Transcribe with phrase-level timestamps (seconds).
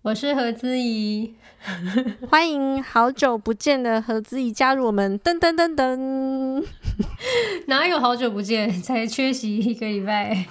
[0.00, 1.34] 我是何姿怡，
[2.30, 6.64] 欢迎好久不见的何姿怡加入我们，噔噔噔噔，
[7.68, 10.46] 哪有好久不见，才缺席一个礼拜，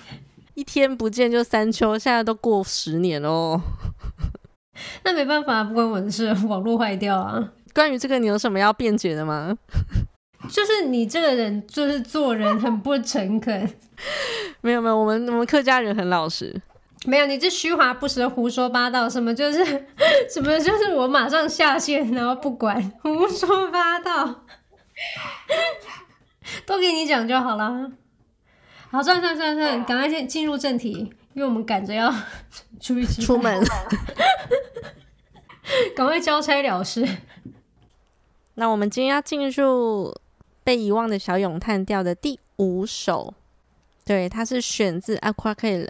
[0.54, 3.60] 一天不见就三秋，现在都过十年喽。
[5.04, 7.52] 那没办法，不关我的事，网络坏掉啊。
[7.74, 9.58] 关于这个，你有什么要辩解的吗？
[10.50, 13.74] 就是你这个人，就是做人很不诚恳。
[14.62, 16.62] 没有没有，我们我们客家人很老实。
[17.06, 19.64] 没有，你这虚华不实的胡说八道，什么就是
[20.30, 24.44] 什么就是我马上下线，然后不管胡说八道，
[26.66, 27.92] 都给你讲就好了。
[28.90, 31.14] 好，算算算算，赶快进进入正题。
[31.34, 32.14] 因为我们赶着要
[32.82, 33.64] 出去出门，
[35.96, 37.08] 赶快交差了事。
[38.56, 40.14] 那我们今天要进入
[40.72, 43.34] 被遗忘的小咏叹调的第五首，
[44.06, 45.86] 对，它是选自《Aquarelle》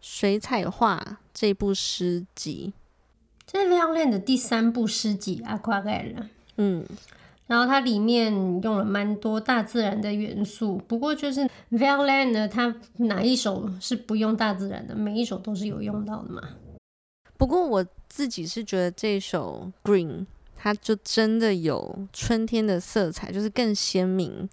[0.00, 2.72] 水彩画这部诗集，
[3.46, 6.14] 这是 Verlaine 的第三部诗集《Aquarelle》。
[6.56, 6.86] 嗯。
[7.46, 14.94] 然后它里面用了蛮多大自然的元素，不过就是 Verlaine 呢，它哪一首是不用大自然的？
[14.94, 16.40] 每一首都是有用到的嘛。
[17.36, 20.24] 不过我自己是觉得这首 Green，
[20.64, 24.48] 它就真的有春天的色彩，就是更鲜明，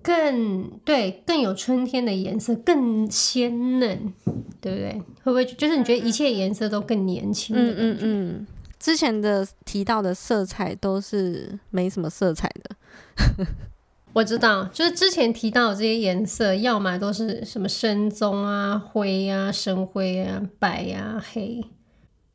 [0.00, 4.12] 更对，更有春天的颜色，更鲜嫩，
[4.60, 4.92] 对不对？
[5.24, 7.56] 会不会就是你觉得一切颜色都更年轻？
[7.56, 8.46] 嗯嗯嗯。
[8.78, 13.46] 之前的提到的色彩都是没什么色彩的，
[14.14, 21.60] 我知道，就是之前提到的这些颜色，要么都是什么深棕啊、灰啊、深灰啊、白啊、黑，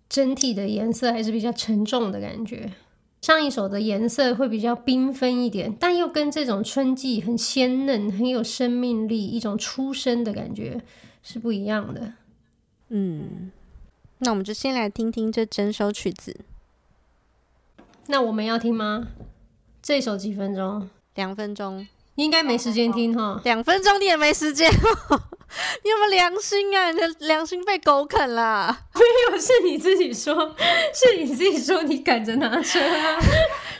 [0.09, 2.71] 整体的颜色还是比较沉重的感觉。
[3.21, 10.81] 上一首的颜色会比较缤纷一点，但又跟这种春季很鲜嫩、很有生命力、一种初生的感觉
[11.23, 12.13] 是不一样的。
[12.89, 13.51] 嗯。
[14.19, 16.39] 那我们就先来听听这整首曲子。
[18.07, 19.07] 那我们要听吗？
[19.81, 20.89] 这首几分钟？
[21.15, 21.85] 两分钟。
[22.15, 23.39] 应该没时间听哈。
[23.43, 24.71] 两分钟你也没时间？
[25.83, 26.91] 你有没有良心啊？
[26.91, 28.77] 你的良心被狗啃了？
[28.95, 29.01] 没
[29.35, 30.33] 有，是你自己说，
[30.93, 33.19] 是你自己说你赶着拿车啊。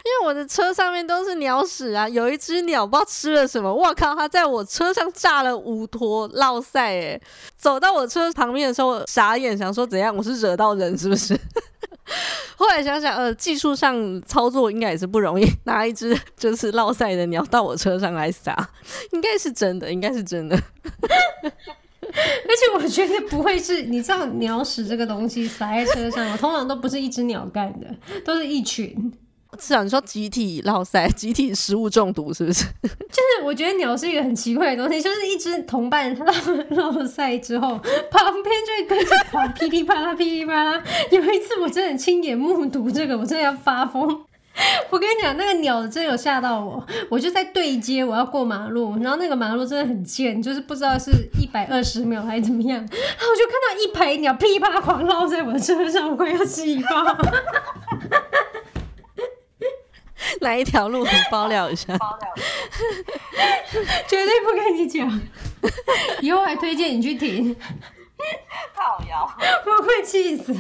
[0.06, 2.08] 因为我的车上面都是鸟屎啊！
[2.08, 4.14] 有一只鸟不知道吃了什么，我靠！
[4.16, 7.22] 它在我车上炸了五坨烙赛诶，
[7.58, 10.16] 走到我车旁边的时候，傻眼，想说怎样？
[10.16, 11.38] 我是惹到人是不是？
[12.56, 18.56] 后来想想，呃，技术上操作应该也是不容易，拿一只 就是落赛的鸟到我车上来撒，
[19.12, 20.56] 应该是真的，应该是真的。
[22.08, 27.88] 而且我觉得不会是，你知道鸟屎这个东西撒在车上，我通常都不是一只鸟干的，
[28.24, 29.12] 都是一群。
[29.60, 32.66] 是啊，你说集体落赛，集体食物中毒是不是？
[32.84, 36.24] 就是我觉得鸟是一个很奇怪的东西，就是一只同伴它
[36.70, 37.68] 落落赛之后，
[38.10, 40.84] 旁边就会跟着跑，噼里啪啦，噼里啪啦。
[41.12, 44.26] 有一次我真的亲眼目睹这个，我真的要发疯。
[44.90, 57.18] 我跟你讲，那个鸟真的有吓到我，我就在对接，我要过马路，然后那个马路真的很贱，就是不知道是一百二十秒还是怎么样， 然后我就看到一排鸟噼啪狂落在我的车上，我快要气爆。
[60.42, 61.04] 哪一条路？
[61.06, 61.98] 你爆料一下。
[61.98, 62.30] 爆料。
[64.08, 65.22] 绝对不跟你讲。
[66.22, 67.56] 以后还推荐你去停。
[68.76, 69.30] 靠腰。
[69.66, 70.54] 我会气死。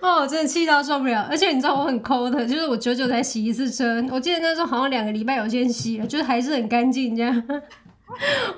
[0.00, 1.26] 哦，真的气到受不了。
[1.30, 4.02] 而且你知道我很抠的，就是我久久才洗一次车。
[4.10, 7.44] 我记得那时候好像两个礼拜有先洗了，就是还是很干净这样。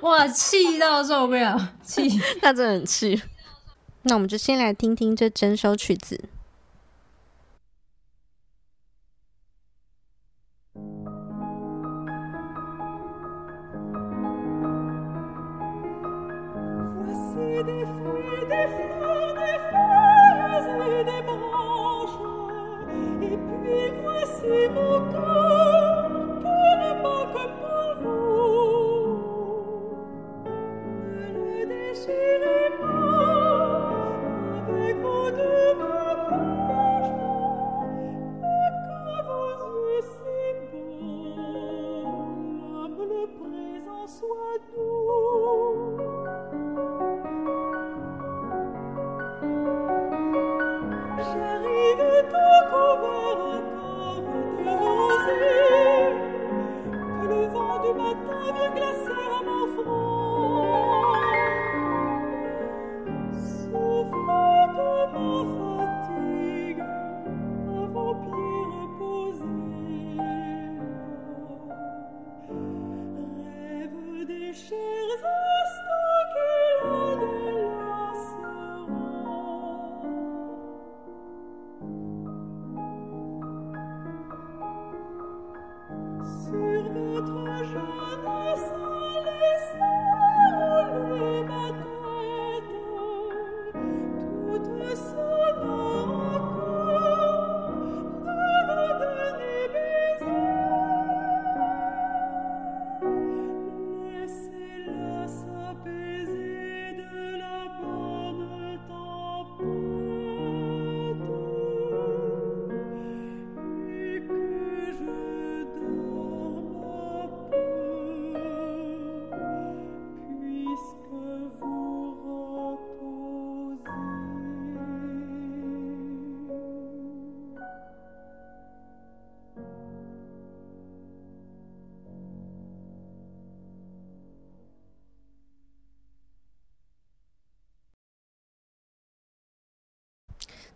[0.00, 2.08] 哇，气到受不了，气。
[2.40, 3.20] 那真的很气。
[4.02, 6.20] 那我们就先来听听这整首曲子。
[24.84, 25.41] Oh God.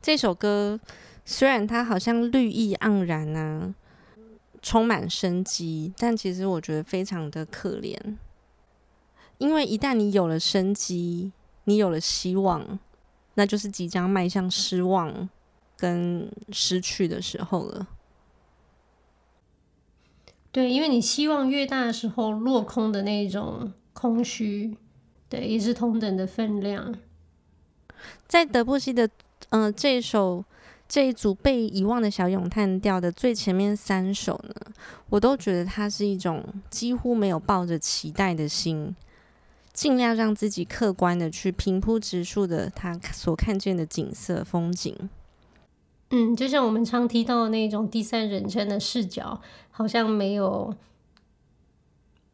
[0.07, 0.79] 这首歌
[1.25, 3.75] 虽然它好像绿意盎然啊，
[4.63, 7.99] 充满生机，但其实我觉得非常的可怜。
[9.39, 11.33] 因为一旦你有了生机，
[11.65, 12.79] 你有了希望，
[13.35, 15.29] 那就是即将迈向失望
[15.77, 17.89] 跟失去的时候了。
[20.53, 24.77] 对，因为你希望越大的时候，落空的那种空虚，
[25.29, 26.95] 对，也是同等的分量。
[28.29, 29.11] 在德布西的。
[29.57, 30.45] 嗯、呃，这首
[30.87, 34.55] 这一组被遗忘的小咏叹调的最前面三首呢，
[35.09, 38.95] 我都觉得它是一种几乎没有抱着期待的心，
[39.73, 44.95] 尽量让自己客观的去平铺直述的他所看见的景色风景。
[46.11, 50.77] 嗯，就像我们常提到的那种第三人称的视角，好像没有，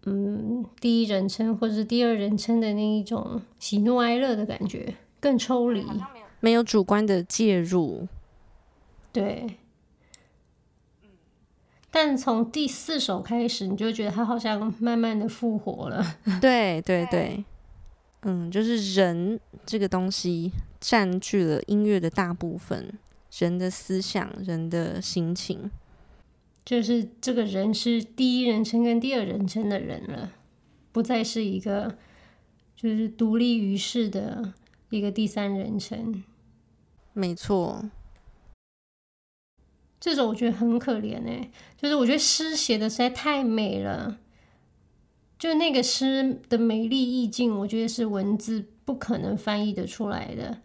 [0.05, 5.81] 嗯，第一人称或者是第二人称的那一种喜怒哀乐的感觉，更抽离。
[5.85, 6.27] 没有
[6.65, 8.09] 主观的介入，
[9.13, 9.59] 对。
[11.95, 16.03] 但从第四首开始，你就觉得他好像慢慢的复活了。
[16.41, 17.45] 对对对，
[18.23, 20.51] 嗯，就是人这个东西
[20.81, 22.99] 占据了音乐的大部分，
[23.39, 25.71] 人的思想、人的心情，
[26.65, 30.33] 就是这个人是第一人称跟第二人称的人了，
[30.93, 31.99] 不再是一个
[32.75, 34.55] 就是独立于世的
[34.89, 36.25] 一个第三人称。
[37.15, 37.91] 没错，
[40.01, 44.19] 这种我觉得很可怜哎，就是我觉得诗写的实在太美了，
[45.39, 50.61] 就那个诗的美丽意境，我觉得是文字不可能翻译的出来的。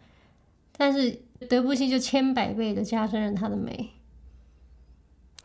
[0.76, 3.90] 但是德布西就千百倍的加深了它的美，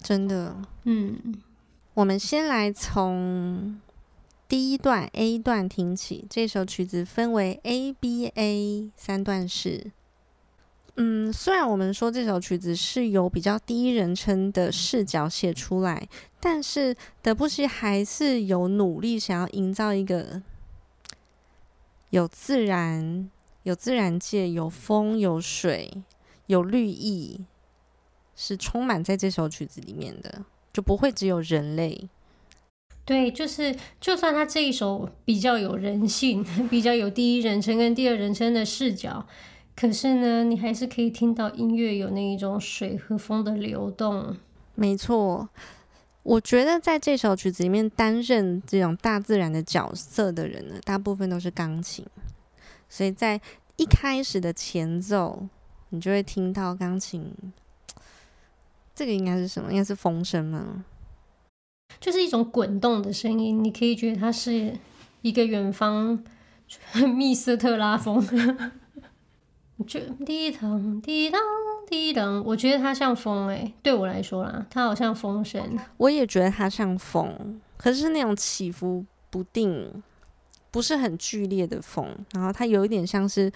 [0.01, 0.55] 真的。
[0.83, 1.41] 嗯，
[1.95, 3.81] 我们先来从
[4.47, 9.91] 第一段 A 段听起，这首曲子分为 A、B、A 三段式。
[10.95, 16.07] 嗯，虽然我们说这首曲子是由比较第一人称的视角写出来，
[16.39, 20.43] 但是德布西还是有努力想要营造一个
[22.11, 23.27] 有自然、
[23.63, 25.91] 有自然界、有风、有水、
[26.45, 27.43] 有绿意，
[28.35, 32.07] 是充满在这首曲子里面的，就不会只有人类。
[33.03, 39.27] 对，就是就算他这一首比较有人性， 比较有第一人称跟第二人称的视角。
[39.75, 44.37] 可是呢，你还是可以听到音乐有那一种水和风的流动。
[44.75, 45.49] 没错，
[46.21, 52.05] 我觉得在这首曲子里面担任这种大自然的角色的人呢，大部分都是钢琴。
[52.87, 53.41] 所以在
[53.77, 55.47] 一开始的前奏，
[55.89, 57.33] 你就会听到钢琴。
[58.93, 59.71] 这个应该是什么？
[59.71, 60.85] 应该是风声吗？
[61.99, 64.77] 就是一种滚动的声音，你可以觉得它是
[65.21, 66.23] 一个远方
[67.15, 68.23] 密斯特拉风。
[69.83, 71.41] 就滴当滴当
[71.87, 75.61] 滴当，我觉得它像风哎、欸，对我来说啦，它好像风声。
[75.97, 80.03] 我也觉得它像风，可是那种起伏不定，
[80.71, 82.07] 不是很剧烈的风。
[82.31, 83.51] 然后它有一点像是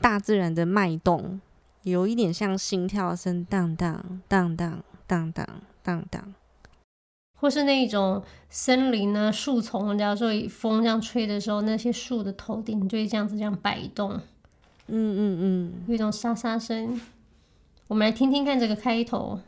[0.00, 1.40] 大自然的脉动，
[1.82, 5.46] 有一点像心跳声，当当当当当当
[5.82, 6.34] 当当，
[7.40, 14.20] 或是那种森林啊树丛，假如说风这样吹的时候，那些树的头顶就会这样子这样摆动。
[14.90, 16.98] 嗯嗯嗯，有一种沙沙声。
[17.88, 19.40] 我们来听听看这个开头。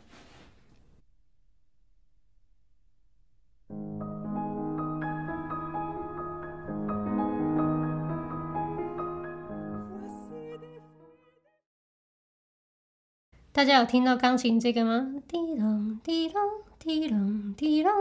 [13.52, 15.14] 大家有听到钢琴这个吗？
[15.26, 16.40] 滴咚滴咚
[16.78, 17.92] 滴咚滴咚。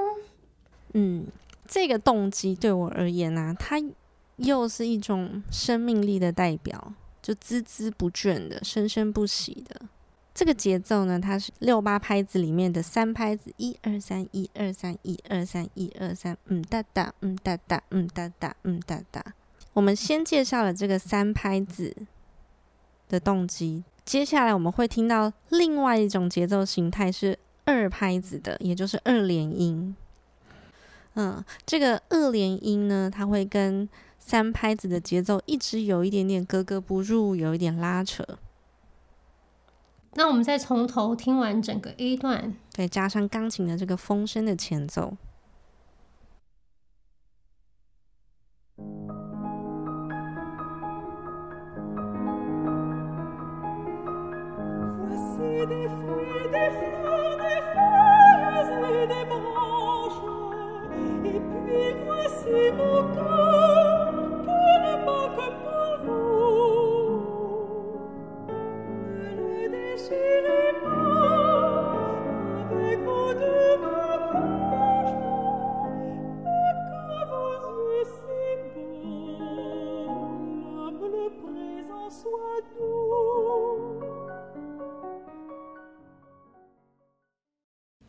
[0.94, 1.26] 嗯，
[1.68, 3.82] 这个动机对我而言呢、啊，它
[4.38, 6.94] 又是一种生命力的代表。
[7.30, 9.80] 就孜孜不倦的、生生不息的，
[10.34, 19.24] 这个节奏呢，它是六八拍子里面的三拍子，一二三，一二三，一二三，一二三，嗯哒哒，嗯哒哒，嗯哒哒，嗯哒哒。
[19.74, 21.96] 我们先介绍了这个三拍子
[23.08, 29.96] 的动机，接下来我们会听到另外一种节奏形态是二拍子的，也就是二连音。
[31.14, 33.88] 嗯，这个二连音呢，它会跟
[34.20, 38.24] 三拍子的节奏一直有一点点格格不入，有一点拉扯。
[40.14, 45.18] 那我们再从头听完整个 A 段，对，加上钢琴的这个风声的前奏。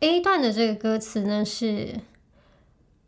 [0.00, 2.00] A 段的这个歌词呢是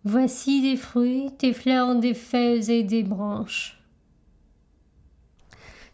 [0.05, 3.77] Voici des fruits, des fleurs, des feuilles et des branches。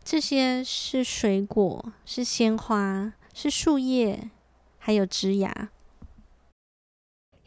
[0.03, 4.31] 这些是水果，是鲜花，是树叶，
[4.77, 5.69] 还有枝芽。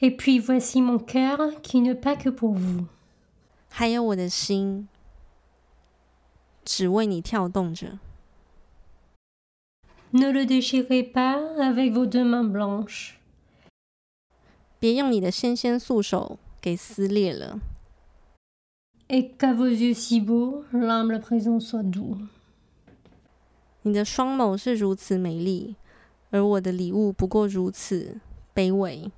[0.00, 2.86] Et puis voici mon cœur qui ne bat que pour vous。
[3.68, 4.88] 还有我的心，
[6.64, 7.98] 只为你跳动着。
[10.12, 13.12] Ne le déchirez pas avec vos deux mains blanches。
[14.78, 17.60] 别用你的纤纤素手给撕裂了。
[19.08, 22.18] Et qu'à vos yeux si beaux, l'âme le présent soit doux。
[23.82, 25.76] 你的双眸是如此美丽，
[26.30, 28.20] 而我的礼物不过如此
[28.54, 29.10] 卑微。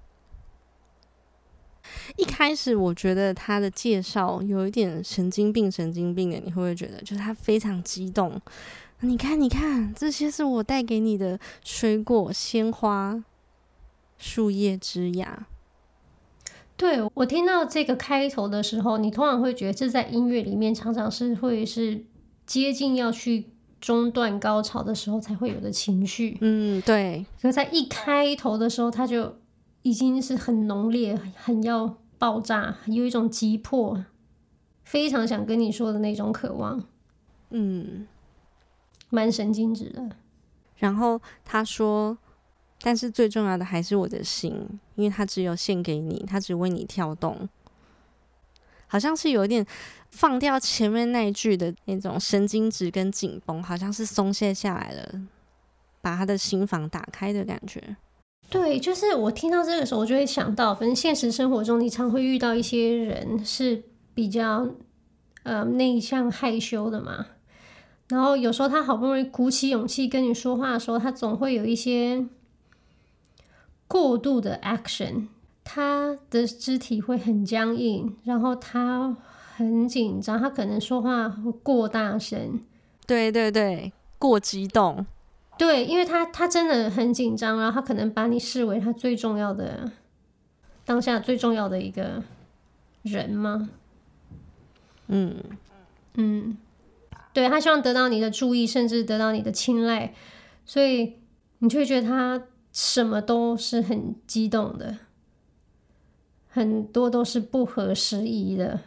[2.17, 7.01] 一开始我觉得他的介绍有一点神经病，神经病的，你会不会觉得？
[7.03, 8.41] 就是他非常激动。
[9.01, 13.23] 你看，你看，这些是我带给你的水果、鲜花、
[14.17, 15.45] 树叶、枝桠。
[16.77, 22.05] 对，我听到这个开头的时候，你通常会觉得这在音乐里面常常是会是
[22.47, 23.51] 接近要去
[23.85, 26.39] 中段高潮的时候才会有的情绪。
[26.41, 27.27] 嗯，对。
[27.41, 29.37] 可是在一开头的时候，他就
[29.83, 34.03] 已经是很浓烈、很要爆炸，有一种急迫，
[34.85, 36.83] 非常想跟你说的那种渴望。
[37.51, 38.07] 嗯，
[39.11, 40.09] 蛮神经质的。
[40.77, 42.17] 然后他说。
[42.83, 44.53] 但是最重要的还是我的心，
[44.95, 47.49] 因为它只有献给你，它只为你跳动，
[48.87, 49.65] 好像是有一点
[50.11, 55.21] 放掉前面那一句的那种神经质跟紧绷，好像是松懈下来了，
[56.01, 57.97] 把他的心房打开的感觉。
[58.49, 63.83] 对，就是我听到这个时候，我就会想到，反正现实生活中你常会遇到一些人是
[64.15, 64.69] 比较
[65.43, 67.27] 呃内向害羞的嘛，
[68.09, 72.27] 然后有时候他好不容易鼓起勇气跟你说话的时候，他总会有一些。
[73.87, 75.29] 过度的 action，
[75.65, 79.17] 他的肢体会很僵硬，然后他
[79.57, 82.61] 很紧张，他可能说话会过大声，
[83.07, 85.05] 对对对，过激动，
[85.59, 89.91] 对，因为他他真的很紧张，然后他可能把你视为他最重要的
[90.85, 92.23] 当下最重要的一个
[93.03, 93.71] 人吗？
[95.09, 95.35] 嗯
[96.15, 96.57] 嗯，
[97.33, 100.15] 对，他希望得到你的注意，甚至得到你的青睐，
[100.67, 101.15] 所以
[101.61, 102.43] 你就会觉得他。
[102.77, 104.99] 什么都是很激动的，
[106.55, 108.79] 很多都是不合时宜的。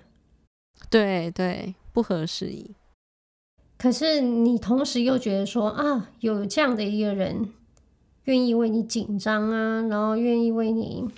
[0.90, 2.72] 对对，不合时宜。
[3.78, 7.50] 可是你同时又觉得说啊，有这样的一个人
[8.24, 11.10] 愿意为你紧张啊，然后愿意为你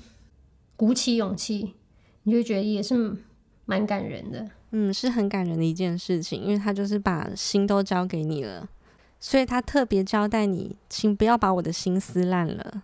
[0.76, 1.76] 鼓起勇气，
[2.24, 3.16] 你就觉得也是
[3.66, 4.50] 蛮感人的。
[4.72, 8.68] 嗯，是很感人的一件事情，因为他就是把心都交给你了。
[9.20, 12.82] 所以他特别交代你，请不要把我的心撕烂了。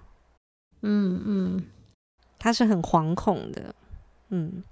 [0.83, 1.63] 嗯嗯，
[2.37, 3.73] 他是很惶恐的。
[4.29, 4.63] 嗯，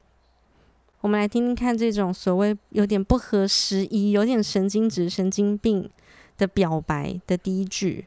[1.01, 5.89] 我们来听听看这种所谓有点不合时宜、有点神经质、神经病
[6.37, 8.05] 的表白的第一句。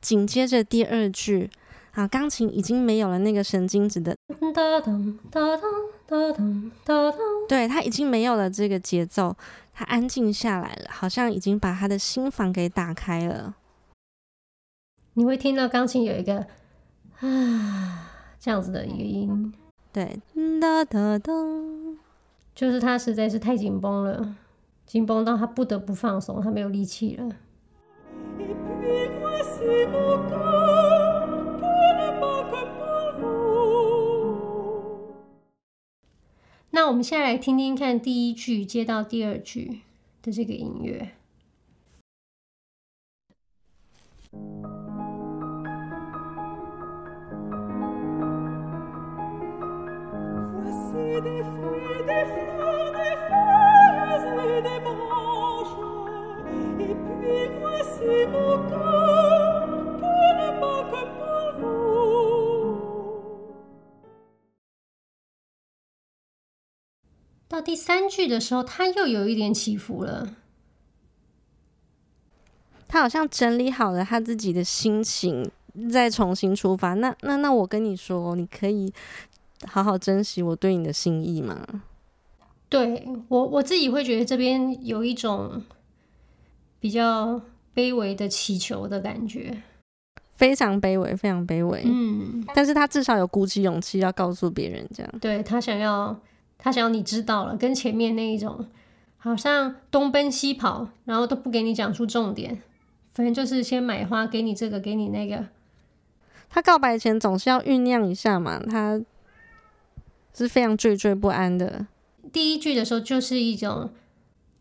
[0.00, 1.48] 紧接着第二句，
[1.92, 4.16] 啊，钢琴已经没有了那个神经质的，
[7.48, 9.36] 对，它已经没有了这个节奏，
[9.74, 13.56] 它安静下来了，好像已经把他的心房给打开了。
[15.14, 16.46] 你会听到钢琴有一个
[17.18, 19.52] 啊这样子的一个音，
[19.92, 20.20] 对，
[20.60, 21.32] 哒哒哒，
[22.54, 24.36] 就是他实在是太紧绷了，
[24.86, 27.36] 紧绷到他不得不放松，他没有力气了。
[36.90, 39.82] 我们现在来听听看第一句接到第二句
[40.22, 41.12] 的这个音乐。
[67.50, 70.36] 到第三句的时候，他又有一点起伏了。
[72.86, 75.50] 他好像整理好了他自己的心情，
[75.92, 76.94] 再重新出发。
[76.94, 78.92] 那那那，我跟你说，你可以
[79.66, 81.82] 好好珍惜我对你的心意吗？
[82.68, 85.60] 对，我我自己会觉得这边有一种
[86.78, 87.42] 比较
[87.74, 89.60] 卑微的祈求的感觉，
[90.36, 91.82] 非常卑微，非常卑微。
[91.84, 95.12] 嗯，但是他至少有鼓起勇气要告诉别人，这样。
[95.20, 96.16] 对，他想要，
[96.62, 98.66] 他想要你知道了，跟前面那一种
[99.16, 102.60] 好像东奔西跑，然后都不给你讲出重点，
[103.14, 105.46] 反正就是先买花给你这个，给你那个。
[106.50, 109.00] 他告白前总是要酝酿一下嘛，他
[110.34, 111.86] 是非常惴惴不安的。
[112.32, 113.90] 第一句的时候就是一种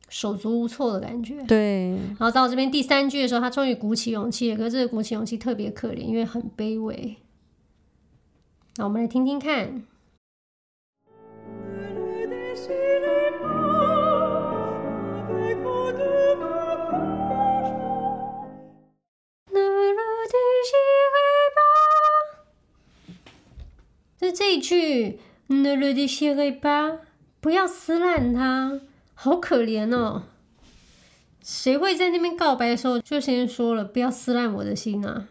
[0.08, 1.90] 手足无措的感觉，对。
[1.92, 7.18] 然后到这边第三句的时候，他终于鼓起勇气了，可是这个鼓起勇气特别可怜，因为很卑微。
[8.78, 9.84] 那我们来听听看。
[24.20, 27.00] 就这一句，Ne le déchirez pas。
[27.40, 28.82] 不要撕烂它，
[29.14, 30.24] 好可怜哦！
[31.42, 35.30] 谁会在那边告白的时候就先说了“不要撕烂我的心”啊？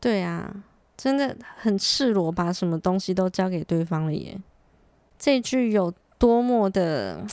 [0.00, 0.64] 对啊，
[0.96, 4.36] 真的很赤裸，把什么东西都交给对方了耶。
[5.16, 7.24] 这句有多么的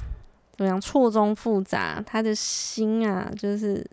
[0.56, 3.84] 怎么样错综复杂，他的心啊，就是。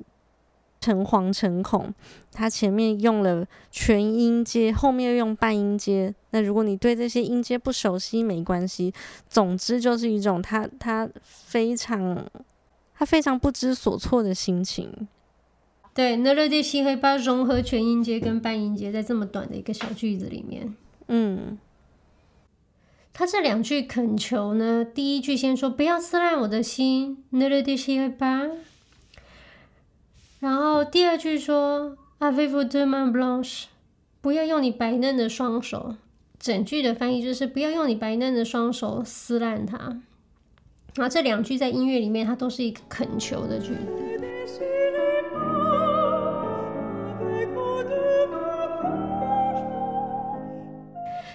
[0.84, 1.94] 诚惶诚恐，
[2.30, 6.14] 他前面用了全音阶，后面又用半音阶。
[6.30, 8.92] 那如果你对这些音阶不熟悉，没关系。
[9.30, 12.26] 总之就是一种他他非常
[12.94, 15.08] 他非常不知所措的心情。
[15.94, 20.74] 对，Ne le déchirez pas 融合全音阶跟半音阶，在这么短的一个小句子里面，
[21.08, 21.56] 嗯，
[23.14, 28.50] 他这两句恳求呢，第一句先说不要撕烂我的心，Ne le déchirez pas。
[30.44, 33.64] 然后第二句说 a v e v o u deux mains blanches？
[34.20, 35.94] 不要用你白嫩的双手。
[36.38, 39.78] 整句的翻译就是不要用你白嫩的双手撕烂它。
[40.96, 43.80] 然后这两句在音乐里面，它都是一个恳求的句子。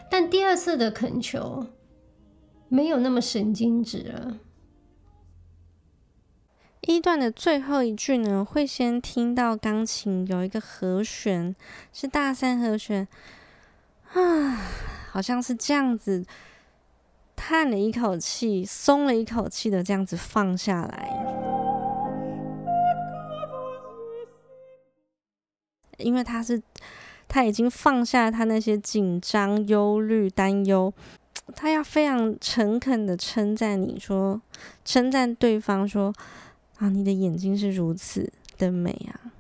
[0.07, 1.65] 但第二次的恳求
[2.67, 4.37] 没有那么神经质了。
[6.91, 11.55] 一段的最后一句呢，会先听到钢琴有一个和弦，
[11.93, 13.07] 是大三和弦，
[14.13, 14.57] 啊，
[15.11, 16.25] 好像是这样子，
[17.35, 21.11] 叹了一口气，松了一口气的这样子放下来，
[25.99, 26.59] 因为他是
[27.27, 30.91] 他已经放下他那些紧张、忧虑、担忧，
[31.55, 34.41] 他要非常诚恳的称赞你说，
[34.83, 36.11] 称赞对方说。
[36.79, 39.33] 啊，你的眼睛是如此的美啊！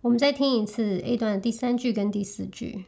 [0.00, 2.86] 我们再听一次 A 段的第三句跟第四句。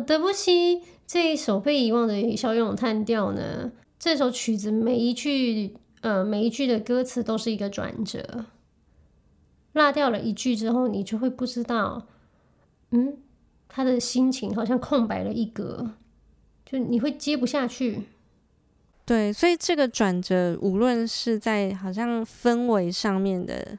[0.00, 8.44] 德布西这一首被遗忘的小咏叹调呢，这首曲子每一句，呃，每一句的歌词都是一个转折。
[9.72, 12.06] 落掉了一句之后，你就会不知道，
[12.90, 13.18] 嗯，
[13.68, 15.92] 他的心情好像空白了一格，
[16.64, 18.04] 就你会接不下去。
[19.04, 23.78] 对，所以这个转折，无论是在好像氛围上面的、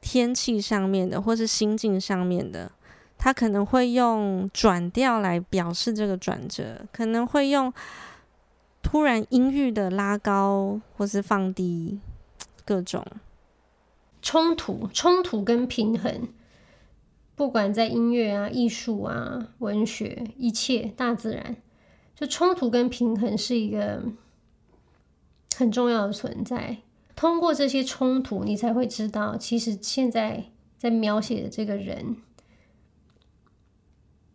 [0.00, 2.70] 天气上面的，或是心境上面的。
[3.18, 7.72] 他可能会用转调来表示这个转折，可能会用
[8.80, 11.98] 突然音域的拉高或是放低，
[12.64, 13.04] 各种
[14.22, 16.28] 冲突、冲突跟平衡，
[17.34, 21.56] 不管在音乐啊、艺术啊、文学，一切大自然，
[22.14, 24.04] 就冲突跟平衡是一个
[25.56, 26.78] 很重要的存在。
[27.16, 30.44] 通过这些冲突，你才会知道，其实现在
[30.76, 32.16] 在描写的这个人，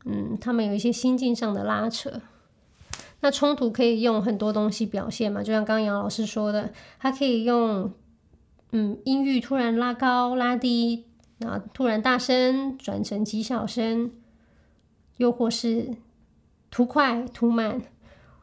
[0.06, 2.22] 嗯，他们有一些心境上的拉扯。
[3.22, 7.92] 那冲突可以用很多东西表现嘛，就像刚刚杨老师说的，他可以用，
[8.72, 11.06] 嗯，音域突然拉高、拉低，
[11.38, 14.12] 然后突然大声转成极小声，
[15.16, 15.96] 又或是
[16.70, 17.82] 图快、突慢，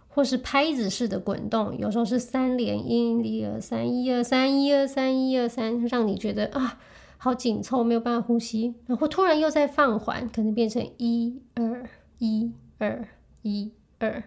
[0.09, 6.79] 或是拍子式的滚动，有时候是三连音，一二三，一二三，一二三，一二三，让你觉得啊，
[7.23, 13.07] 好紧凑，没有办法呼吸，然后突然又在放缓，可能变成一二一二
[13.43, 14.25] 一二。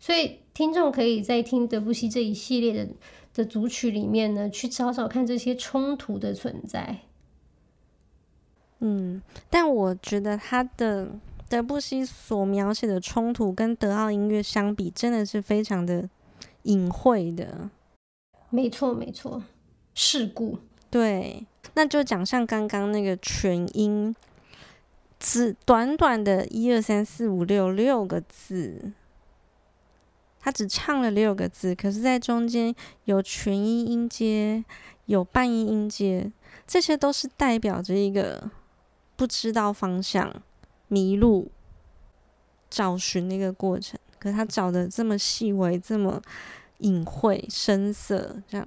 [0.00, 2.92] 所以，听众可以在听德布西这一系列的
[3.32, 7.02] 的组曲里面呢，去找找看这些冲突的存在。
[8.80, 11.08] 嗯，但我觉得他的
[11.48, 16.10] 德布西所描写的冲突跟德奥音乐相比，真的是非常的
[16.64, 17.70] 隐晦的。
[18.50, 19.44] 没错，没错，
[19.94, 20.58] 事故。
[20.88, 24.14] 对，那就讲像刚刚那个全音，
[25.18, 28.92] 只短短的一二三四五六六个字。
[30.38, 32.72] 他只唱了六个字，可是，在中间
[33.06, 34.64] 有全音音阶，
[35.06, 36.30] 有半音音阶，
[36.68, 38.48] 这些都是代表着一个
[39.16, 40.32] 不知道方向、
[40.86, 41.50] 迷路、
[42.70, 43.98] 找寻的一个过程。
[44.20, 46.22] 可是他找的这么细微，这么
[46.78, 48.66] 隐晦、深色，这样。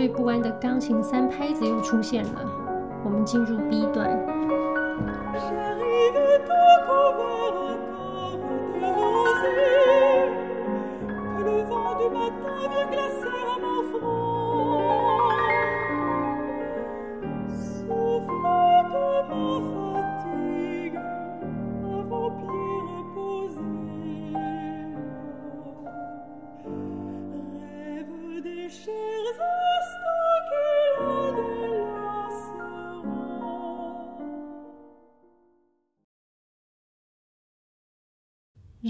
[0.00, 2.40] 惴不安的钢琴三拍子又出现了，
[3.04, 4.29] 我们进入 B 段。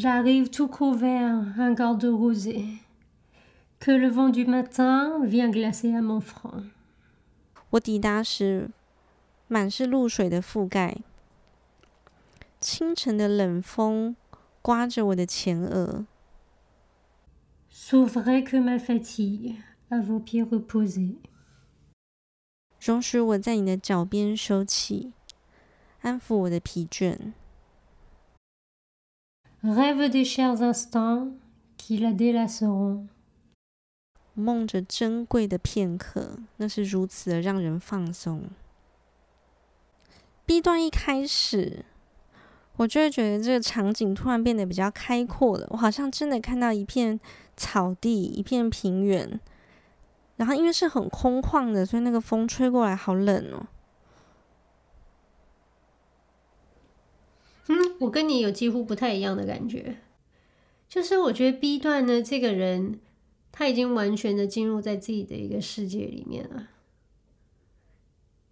[0.02, 2.78] J'arrive tout couvert, un quart de rosée,
[3.78, 6.70] que le vent du matin vient glacer à mon front。
[7.68, 8.70] 我抵达时，
[9.46, 11.02] 满是露水的覆盖，
[12.58, 14.16] 清晨的冷风
[14.62, 16.06] 刮着我的前额。
[17.70, 19.56] S'ouvrait que ma fatigue
[19.90, 21.16] à vos pieds reposés。
[22.80, 25.12] 容许我在你的脚边休憩，
[26.00, 27.34] 安抚我的疲倦。
[29.62, 31.32] Rêve de chers instants
[31.76, 33.08] qui la délaceront。
[34.32, 38.44] 梦着珍贵的片刻，那是如此的让人放松。
[40.46, 41.84] B 段一开始，
[42.76, 47.20] 我就会觉得这个场景突然变得比较开阔了，我好像真的看到一片
[47.54, 49.38] 草地，一片平原。
[50.36, 53.66] 然后因为是很空旷的，所以那个风吹过来好冷哦。
[57.72, 59.94] 嗯，我跟你有几乎不太一样的感觉，
[60.88, 62.98] 就是我觉得 B 段呢，这个人
[63.52, 66.66] 他已经完全的进入在自己的一个世界里面了。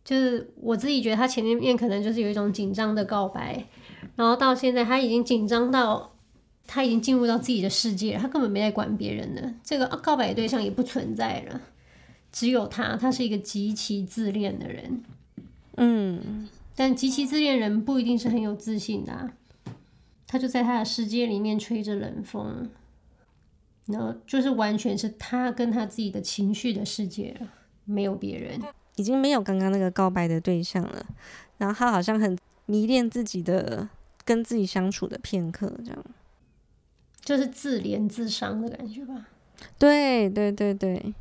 [0.04, 3.66] 就是我自己觉得他前面可能就是有一种紧张的告白，
[4.14, 6.14] 然后到现在他已经紧张到
[6.68, 11.60] 他已经进入到自己的世界了，他根本没在管别人的，这个告白对象也不存在了，
[12.30, 15.02] 只有他，他是一个极其自恋的人，
[15.76, 16.48] 嗯。
[16.78, 19.32] 但极其自恋人不一定是很有自信的啊，
[20.28, 22.70] 他就在他的世界里面吹着冷风，
[23.86, 27.48] 然后就是完全是他跟他自己的情绪的世界了，
[27.84, 28.62] 没有别人，
[28.94, 31.04] 已经没有刚刚那个告白的对象了。
[31.56, 33.88] 然后他好像很迷恋自己的
[34.24, 36.04] 跟自己相处的片刻，这样
[37.20, 39.26] 就是自怜自伤的感觉吧？
[39.76, 41.12] 对对对对，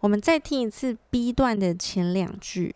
[0.00, 2.74] 我们再听一次 B 段的前两句。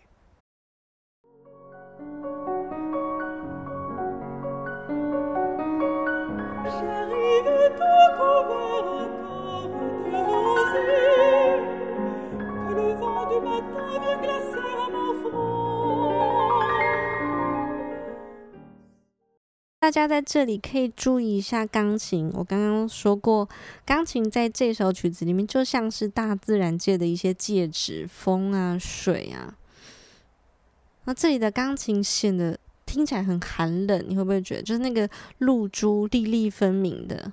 [19.80, 22.30] 大家在这里可以注意一下钢琴。
[22.34, 23.48] 我刚刚说过，
[23.86, 29.56] 钢琴在这首曲子里面就像是大自然界的一些介质，风啊、水啊。
[31.04, 34.62] 那这里的钢琴显得听起来很寒冷，你会不会觉得？
[34.62, 35.06] 就是那个
[35.38, 37.30] 露珠粒粒分明的，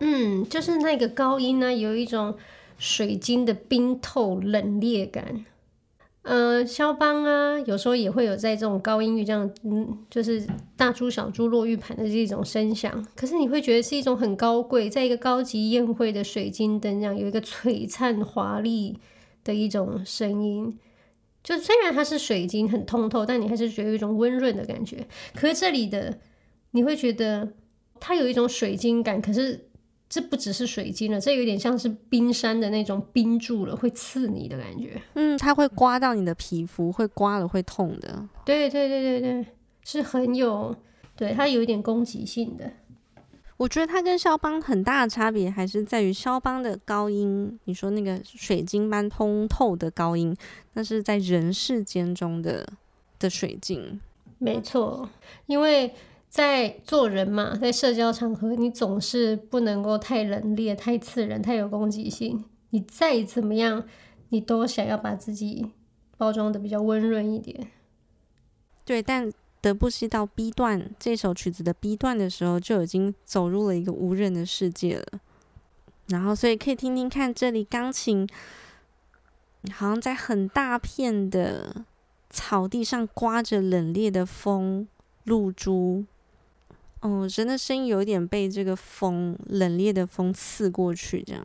[0.00, 2.34] 嗯，就是那个高音呢，有一种
[2.76, 5.44] 水晶的冰透冷冽感。
[6.22, 10.44] 呃，肖邦啊，有时候也会有在这种高音域这样，嗯，就是
[10.76, 13.06] 大珠小珠落玉盘的这种声响。
[13.14, 18.98] 可是你会觉得是一种很高贵，在一个高级宴会的水晶灯这样，有一个璀璨华丽
[19.44, 20.76] 的一种声音。
[21.46, 25.06] 就虽然它是水晶很通透，但你还是觉得有一种温润的感觉。
[25.32, 26.18] 可是这里的
[26.72, 27.48] 你会觉得
[28.00, 29.62] 它有一种水晶感，可是。
[30.08, 35.02] 这不只是水晶了，这有点像是冰山的那种冰柱了，会刺你的感觉。
[35.14, 38.24] 嗯，它会刮到你的皮肤，会刮了会痛的。
[38.44, 39.46] 对对对对对，
[39.82, 40.72] 是很有，
[41.16, 42.70] 对，它有一点攻击性的。
[43.56, 50.36] 我觉得它跟肖邦很大的差别还是在于肖邦的高音，你说那个水晶般通透的高音，
[50.74, 52.68] 那是在人世间中的
[53.18, 54.00] 的水晶。
[54.38, 55.08] 没错，
[55.46, 55.94] 因为。
[56.28, 62.44] 在做人嘛，在社交场合，你总是不能够太冷冽、太刺人、太有攻击性。
[62.70, 63.84] 你再怎么样，
[64.28, 65.70] 你都想要把自己
[66.18, 67.68] 包装的比较温润一点。
[68.84, 69.32] 对，但
[69.66, 75.20] 德布西到 B 段这首曲子的 B 段的时候，就已经走入了一个无人的世界了。
[76.06, 78.28] 然后，所以可以听听看，这里钢琴
[79.72, 81.84] 好像在很大片的
[82.30, 84.86] 草地上刮着冷冽的风，
[85.24, 86.04] 露珠。
[87.00, 91.44] 哦，人的声音有点被这个风冷冽的风刺过去，这样。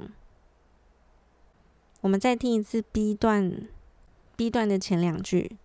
[2.02, 3.68] 我们再听一次 B 段
[4.36, 5.58] ，B 段的前两句。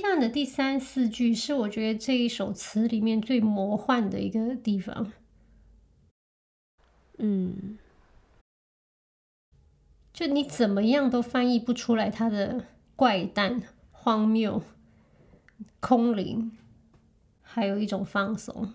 [0.00, 5.12] 的第三四句是我觉得这一首词里面最魔幻的一个地方。
[7.18, 7.78] 嗯，
[10.12, 14.62] 就你怎么样都翻译不出来它的怪诞、荒谬、
[15.80, 16.52] 空灵，
[17.42, 18.72] 还有一种放松。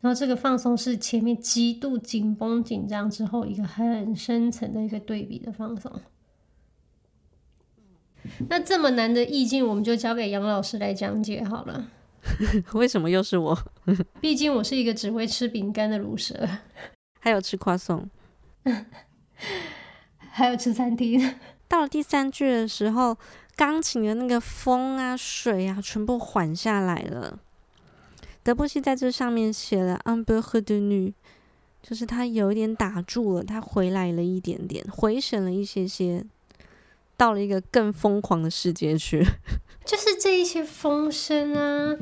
[0.00, 6.00] 然后这个放松是前面极度紧绷、紧张之后一个很深层的一个对比的放松。
[8.48, 11.90] 那这么难的意境，我们就交给杨老师来讲解好了。
[12.74, 13.58] 为什么又是我？
[14.20, 16.48] 毕竟我是一个只会吃饼干的鲁蛇，
[17.18, 18.08] 还有吃夸送，
[20.18, 21.34] 还有吃餐厅。
[21.66, 23.16] 到了第三句的时候，
[23.56, 27.38] 钢琴的那个风啊、水啊，全部缓下来了。
[28.42, 31.12] 德布西在这上面写了 un peu retenu，
[31.82, 36.24] 就是他有一点打住了，他回来了一点点，回神了一些些。
[37.20, 39.22] 到了一个更疯狂的世界去，
[39.84, 41.94] 就是这一些风声啊，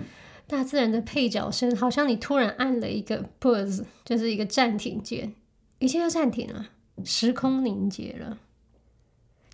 [0.46, 5.34] 大自然的配角声，好像你突然按了一个 pause，就是一个暂停键，
[5.80, 6.68] 一切都暂停了，
[7.04, 8.38] 时空凝结了。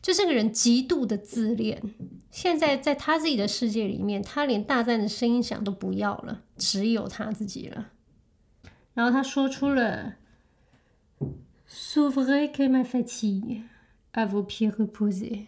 [0.03, 1.83] 就这个人极度的自恋，
[2.31, 7.89] 现在在他自己的世界里面，他连大自然的声音响都不要了，只有他自己了。
[8.93, 10.17] 然后他说出了
[11.67, 13.63] C'est vrai que ma fatigue
[14.13, 15.47] à vos pieds reposer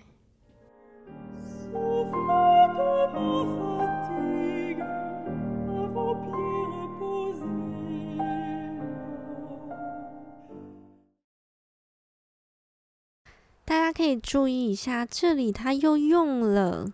[13.64, 16.92] 大家可以注意一下，这里他又用了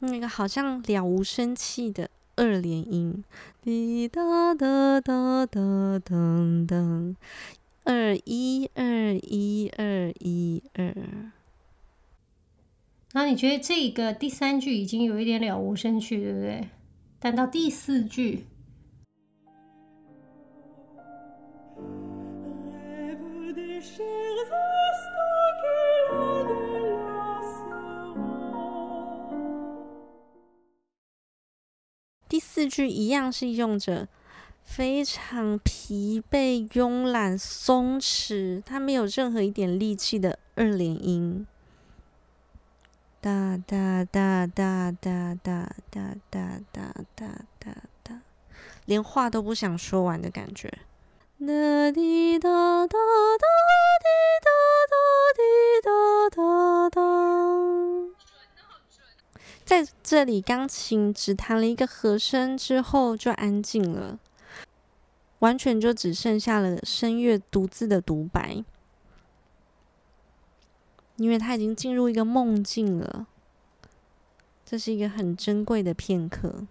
[0.00, 3.22] 那个好像了无生气的二连音，
[3.62, 5.60] 滴答答答答
[6.00, 7.14] 噔噔，
[7.84, 10.92] 二一二一二一二。
[13.12, 16.68] 那你觉得这个第三句已经有一点了无生趣，对不对？
[17.18, 18.46] 但到第四句。
[32.28, 34.06] 第四句一样是用着
[34.62, 41.44] 非常疲惫、慵懒、松弛，他没有任何一点力气的二连音，
[43.22, 47.26] 哒哒哒哒哒哒哒哒哒
[47.58, 48.22] 哒哒，
[48.86, 50.72] 连话都不想说完的感觉。
[51.38, 52.48] 哒滴哒
[52.86, 53.46] 哒哒
[54.00, 54.08] 滴
[54.40, 54.50] 哒
[54.88, 54.96] 哒
[55.36, 55.42] 滴
[55.82, 55.90] 哒
[56.30, 57.00] 哒哒。
[59.66, 64.18] 在这里，钢琴只弹了一个和声之后就安静了。
[65.40, 68.64] 完全就只剩下了声乐独自的独白，
[71.20, 73.26] 因为他已经进入一个梦境了。
[74.64, 76.66] 这是一个很珍贵的片刻。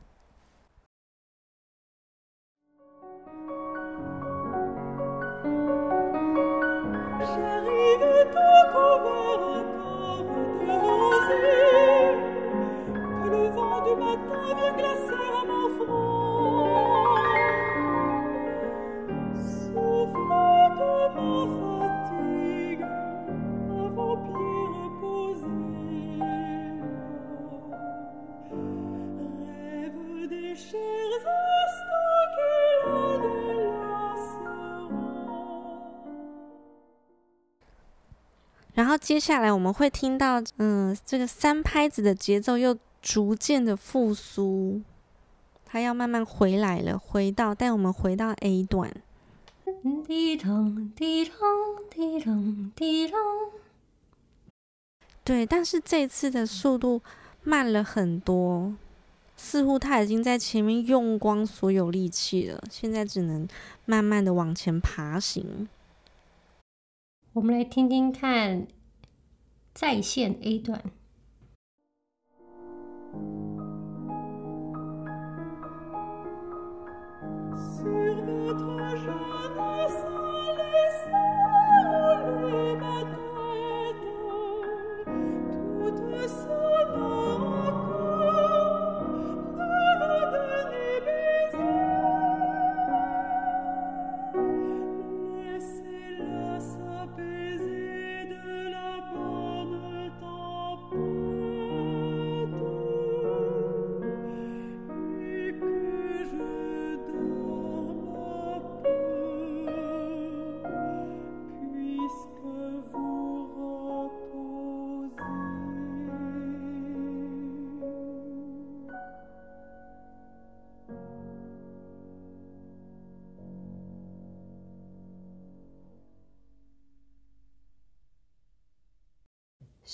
[39.09, 44.83] 接下来我们会听到，嗯，这个三拍子的节奏又逐渐的复苏，
[45.65, 48.93] 它要慢慢回来了，回到带我们回到 A 段。
[50.05, 51.35] 滴咚滴咚
[51.89, 53.17] 滴咚滴咚。
[55.23, 57.01] 对，但是这次的速度
[57.41, 58.75] 慢了很多，
[59.35, 63.47] 似乎他已经在前面用光所有力气了，现在只能
[63.85, 65.67] 慢慢的往前爬行。
[67.33, 68.67] 我们来听听看，
[69.79, 70.83] 在线 A 段。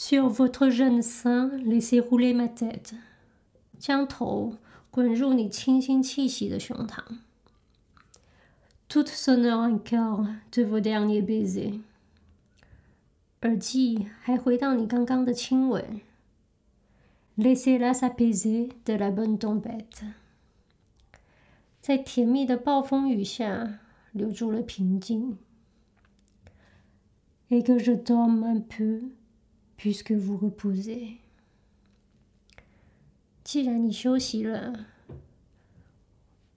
[0.05, 2.95] jeune sein, laissez rouler ma tête。
[3.79, 4.59] 将头
[4.91, 7.03] 滚入你清新气息的胸膛。
[8.89, 11.81] Toute sonore encore de vos derniers baisers。
[13.41, 16.03] 耳际还回到你刚刚的亲吻。
[17.39, 20.13] Laissez-la s'apaiser de la bonne tempête。
[21.81, 23.79] 在甜蜜的暴风雨下，
[24.13, 25.39] 留住了平静。
[27.49, 29.13] Et que je dorme un peu。
[29.78, 31.18] Puisque vous reposez，
[33.44, 34.88] 既然你休息了，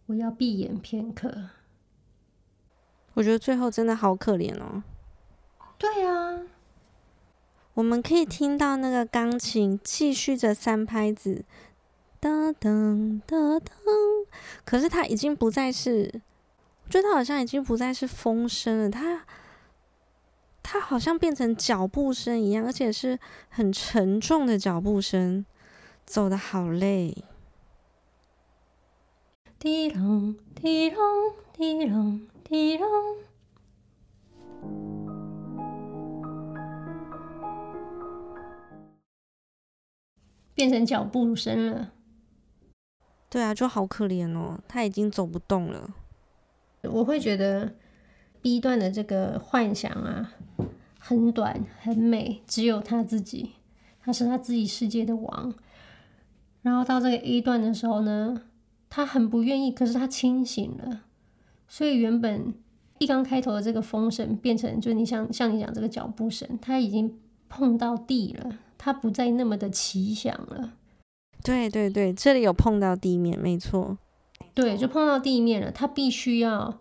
[0.07, 1.51] 我要闭眼片刻。
[3.15, 4.83] 我觉得最后真的好可怜哦。
[5.77, 6.43] 对啊，
[7.75, 11.45] 我们可以听到那个钢琴继续着三拍子，
[12.21, 13.63] 噔噔噔噔，
[14.65, 16.23] 可是它已经不再是，
[16.85, 19.27] 我觉得它好像已经不再是风声了，它。
[20.71, 25.47] 它好像变成脚步声一样，而且是很沉重的脚步声，
[26.05, 27.25] 走得好累。
[29.59, 30.99] 滴啷滴啷
[31.55, 32.85] 滴啷滴啷，
[40.55, 41.93] 变成脚步声了。
[43.31, 45.89] 对啊，就好可怜哦，他已经走不动了。
[46.83, 47.75] 我会觉得。
[48.41, 50.33] B 段的这个幻想啊，
[51.09, 53.53] 很短很美，只有他自己，
[53.99, 55.55] 他是他自己世界的王。
[56.61, 58.43] 然后到这个 A 段的时候呢，
[58.91, 61.05] 他很不愿意，可是他清醒了，
[61.67, 62.53] 所以原本
[62.99, 70.75] 一刚开头的这个风声变成，就你像像你讲这个脚步声，他已经碰到地了，他不再那么的奇想了。
[71.43, 73.97] 对对对，这里有碰到地面，没错。
[74.53, 76.81] 对，就碰到地面了，他必须要。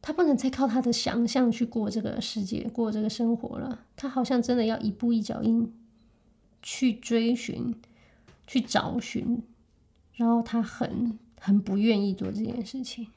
[0.00, 3.84] 他不能再靠他的想象去过这个世界，过这个生活了。
[3.96, 5.72] 他好像真的要一步一脚印
[6.62, 7.74] 去追寻，
[8.46, 9.42] 去找寻，
[10.14, 13.08] 然后他很很不愿意做这件事情。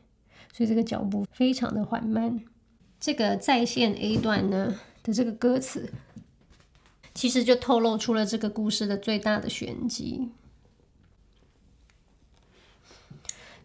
[0.51, 2.39] 所以这个脚步非常的缓慢。
[2.99, 5.93] 这个再现 A 段呢的这个歌词，
[7.13, 10.29] 其实就透露出了这个故事的最大的玄机。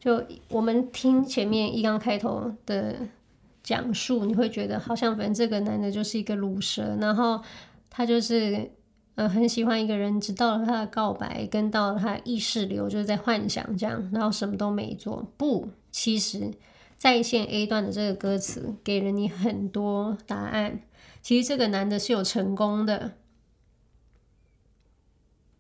[0.05, 2.95] 就我们听前面一刚开头的
[3.63, 7.41] 讲述，你会觉得好像反正这个男的就是一个鲁蛇，然后
[7.89, 8.71] 他就是
[9.15, 15.27] 呃很喜欢一个人，直到了他的告白，跟到了他的意识流，就是在幻想这样，然后什么都没做。
[15.39, 16.53] 不，其实。
[16.97, 20.81] 在线 A 段的这个歌词，给了你很多答案。
[21.21, 23.13] 其实这个男的是有成功的，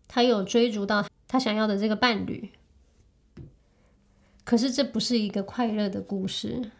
[0.08, 2.50] 他有追逐到他想要的这个伴侣。
[4.44, 6.70] 可是这不是一个快乐的故事，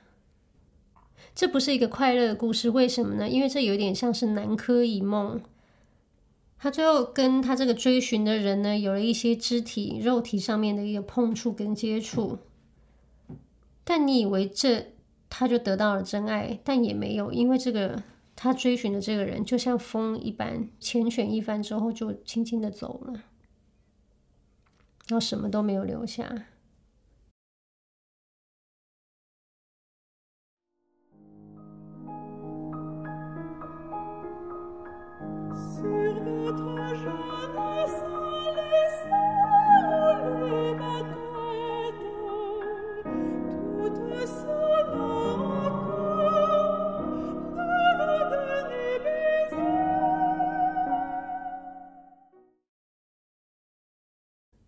[1.34, 2.68] 这不是一个快乐的故事。
[2.70, 3.28] 为什么呢？
[3.28, 5.40] 因为这有点像是南柯一梦。
[6.58, 12.38] 他最后跟他这个追寻的人呢，有了一些肢体、肉体上面的一个碰触跟接触。
[13.82, 14.94] 但你以为这
[15.28, 18.02] 他就得到了真爱，但也没有，因为这个
[18.34, 23.12] 他追寻的这个人就像风一般，繾綣一番之后就轻轻的走了，
[25.08, 26.46] 然后什么都没有留下。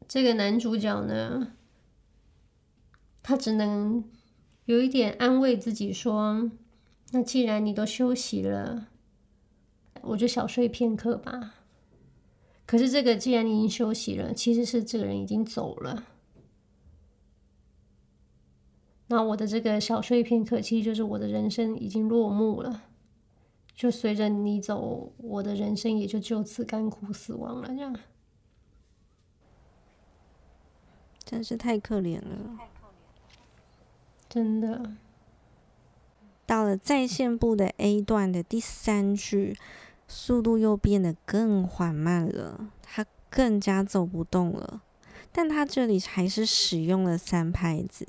[0.09, 1.53] 这个男主角呢，
[3.23, 4.03] 他只能
[4.64, 6.51] 有一点安慰自己说
[7.12, 8.89] ：“那既然你都休息了，
[10.09, 11.54] 我就小睡片刻吧。”
[12.66, 16.04] 可是这个既然你已经休息了，其实是这个人已经走了。
[19.09, 22.82] 那我的这个小睡片刻，其实就是我的人生已经落幕了。
[23.74, 27.96] 就随着你走，我的人生也就就此干枯死亡了，这样。
[31.24, 32.59] 真是太可怜了，
[34.28, 34.96] 真的。
[36.46, 39.57] 到了在线部的 A 段的第三句，
[40.09, 44.82] 速度又变得更缓慢了，他更加走不动了。
[45.32, 48.07] 但他这里还是使用了三拍子。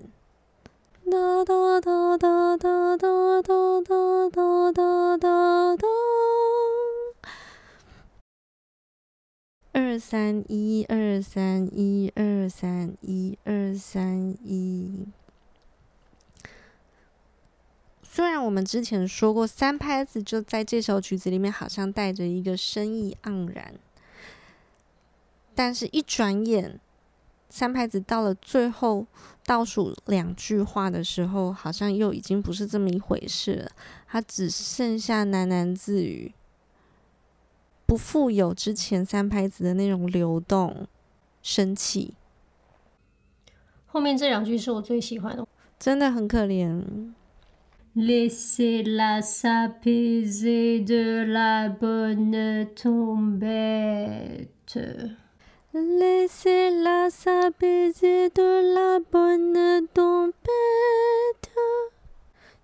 [1.10, 5.88] 哒哒哒哒哒哒哒哒哒哒哒哒。
[9.74, 15.08] 二三一二三一二三一二三一。
[18.18, 23.76] 虽然我们之前说过，三拍子就在这首曲子里面好像带着一个深意盎然，
[25.54, 26.80] 但是一转眼，
[27.48, 29.06] 三拍子到了最后
[29.46, 33.72] 倒数两句话的时候，好像又已经不是这么一回事了。
[34.08, 36.34] 它只剩下喃喃自语。
[37.86, 40.88] 不富有之前三拍子的那种流动、
[41.44, 42.16] 生气。
[43.86, 45.48] 后面这两句是我最喜欢的，
[45.78, 47.14] 真的很可怜。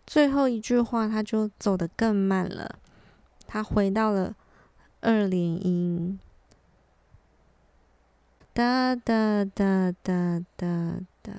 [0.05, 2.75] 最后一句话，他就走得更慢了，
[3.47, 4.36] 他回到了。
[5.01, 6.19] 二连音，
[8.53, 11.34] 哒哒哒哒哒哒，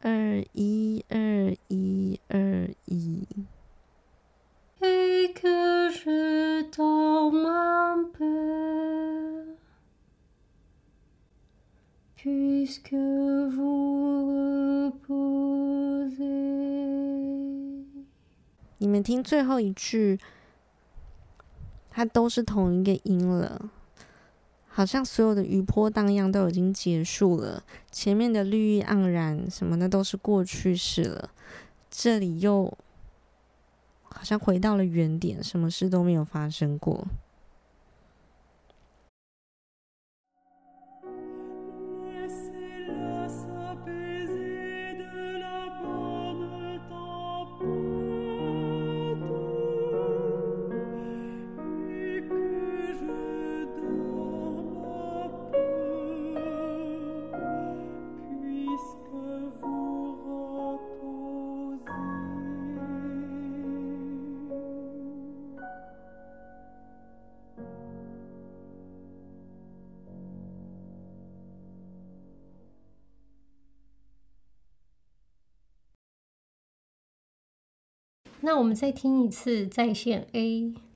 [0.00, 3.26] 二一二一二一。
[18.78, 20.18] 你们听最后一句。
[21.98, 23.70] 它都是同一个音了，
[24.78, 31.30] 好像所有的余波荡漾都已经结束了，前面的绿意盎然什么的都是过去式了，
[31.90, 32.72] 这里又
[34.04, 37.08] 好像回到了原点，什么事都没有发生过。
[78.48, 80.87] 那我们再听一次在线 A。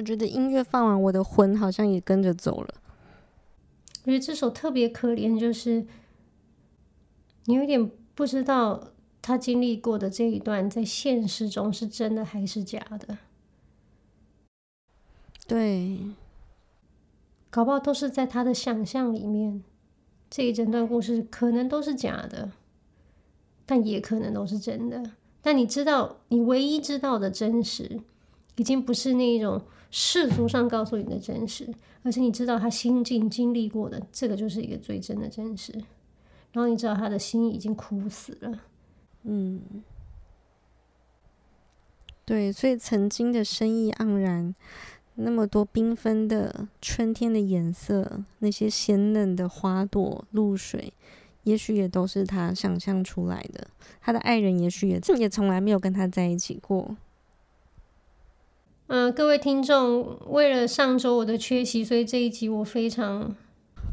[0.00, 2.74] 我觉得音乐放完，我的魂好像也跟着走了。
[4.04, 5.86] 我觉得这首特别可怜，就是
[7.44, 13.18] 你有点不知道他经历过的这一段，在现实中是真的还是假的。
[15.46, 15.98] 对，
[17.50, 19.62] 搞不好都是在他的想象里面，
[20.30, 22.50] 这一整段故事可能都是假的，
[23.66, 25.10] 但也可能都是真的。
[25.42, 28.00] 但你知道，你唯一知道的真实，
[28.56, 29.62] 已经不是那一种。
[29.90, 31.68] 世俗上告诉你的真实，
[32.02, 35.72] 而是你知道他心境经历过的，这个就是一个最真的真实。
[36.52, 38.60] 然后你知道他的心已经枯死了，
[39.22, 39.60] 嗯，
[42.24, 44.52] 对，所以曾经的生意盎然，
[45.14, 50.92] 那么多缤纷的春天的颜色，那些鲜嫩的花朵、露水，
[51.44, 53.68] 也许也都是他想象出来的。
[54.00, 56.96] 他的爱人也许也也从来没有跟他在一起过。
[58.92, 63.36] 嗯、呃，各位听众，为了上周我的缺席，所以这一集我非常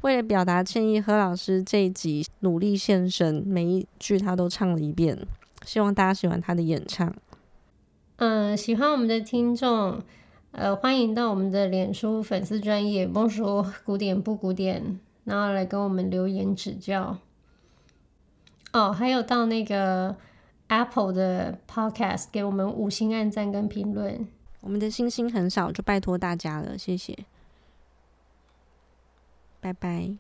[0.02, 5.16] 为了表达歉意，何老师这一集努力献身，每一句他都唱了一遍，
[5.64, 7.14] 希望大家喜欢他的演唱。
[8.16, 10.02] 嗯、呃，喜欢我们的听众，
[10.52, 17.20] 呃，欢迎到我们的脸书粉丝专业，甭说古典不古典，然后来跟我们留言指教。
[18.74, 20.16] 哦，还有到那个
[20.70, 24.28] Apple 的 Podcast 给我们五星按赞跟评论。
[24.68, 27.18] 我们的星星很少，就拜托大家了，谢谢，
[29.62, 30.18] 拜拜。